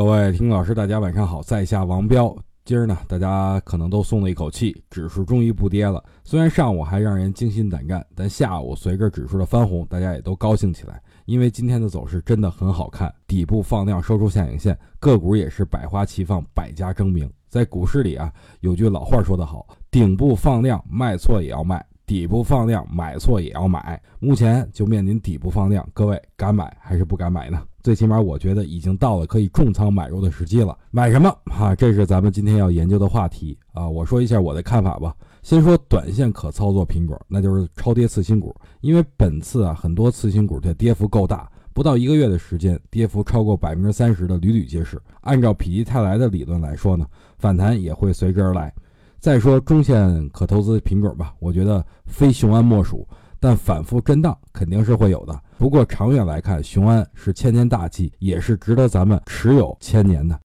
[0.00, 2.34] 各位听老师，大家晚上好，在下王彪。
[2.64, 6.02] 今儿呢，大家可能都松了一口气，指数终于不跌了。
[6.24, 17.30] 虽然上午还让人惊心胆战，但下午随着指数的翻红，大家也都高兴起来，因为今天的走势真的很好看，底部放量收出下影线，个股也是百花齐放，百家争鸣。
[17.50, 21.84] 在股市里啊，有句老话说得好，顶部放量，卖错也要卖。
[22.06, 24.00] 底部放量，买错也要买。
[24.18, 27.62] 目前就面临底部放量，各位敢买还是不敢买呢？
[27.82, 30.76] 最起码我觉得已经到了可以重仓买入的时机了。
[30.90, 31.34] 买什么？
[31.46, 33.88] 哈，这是咱们今天要研究的话题啊。
[33.88, 35.14] 我说一下我的看法吧。
[35.42, 38.54] 先说短线可操作品种，那就是超跌次新股。
[38.82, 45.00] 因为本次啊，很多次新股的跌幅够大，不到一个月的时间，跌幅超过百分之三十的屡屡皆是。
[45.22, 47.06] 按照否极泰来的理论来说呢，
[47.38, 48.72] 反弹也会随之而来。
[49.18, 55.40] 再说中线可投资品种吧，我觉得非雄安莫属，但反复震荡肯定是会有的。
[55.60, 60.34] 不过长远来看，雄安是千年大计，也是值得咱们持有千年的。